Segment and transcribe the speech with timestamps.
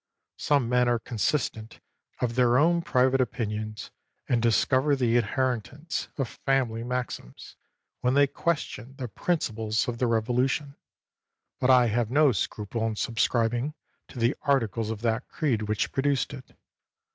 [0.37, 1.79] Some men are consistent
[2.21, 3.91] of their own private opinions,
[4.27, 7.55] and discover the inheritance of family maxims,
[7.99, 10.75] when they question the princi ples of the Revolution;
[11.59, 13.75] but I have no scruple in subscribing
[14.07, 16.57] to the articles of that creed which produced it.